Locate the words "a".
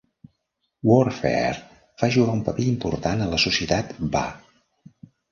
3.25-3.27